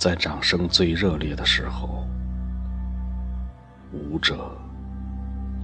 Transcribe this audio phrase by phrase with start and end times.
[0.00, 2.06] 在掌声最热烈的时候，
[3.92, 4.50] 舞者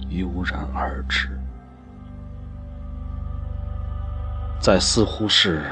[0.09, 1.27] 悠然而止；
[4.61, 5.65] 在似乎是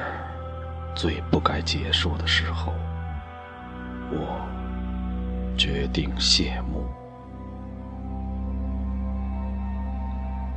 [0.96, 2.74] 最不该结束的时候，
[4.10, 4.44] 我
[5.56, 6.90] 决定谢幕。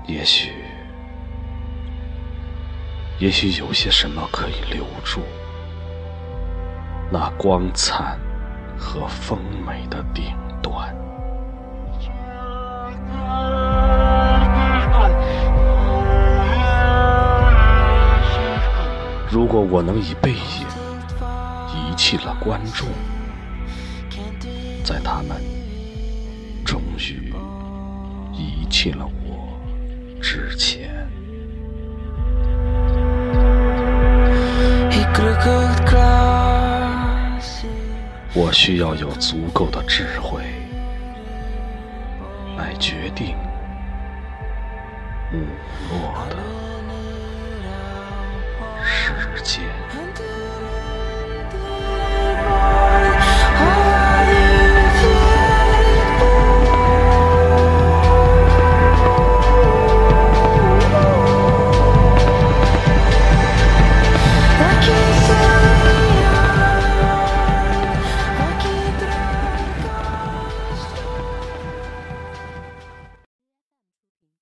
[0.06, 0.64] 也许，
[3.18, 5.20] 也许有些什么可以留住。
[7.10, 8.18] 那光灿
[8.76, 10.94] 和丰美的顶端。
[19.30, 20.66] 如果我能以背影
[21.74, 22.88] 遗弃了观众，
[24.84, 25.40] 在他们
[26.64, 27.32] 终于
[28.34, 29.58] 遗弃了我
[30.20, 31.08] 之前。
[38.34, 40.42] 我需要有足够的智慧
[42.58, 43.34] 来决定
[45.30, 45.38] 没
[45.90, 46.36] 落的
[48.84, 50.37] 时间。